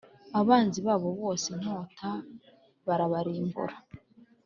abanzi 0.39 0.79
babo 0.87 1.09
bose 1.21 1.45
inkota 1.55 2.09
barabarimbura 2.87 3.75